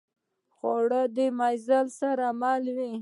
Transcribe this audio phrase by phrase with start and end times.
[0.55, 2.91] خوړل د مزې سره مل وي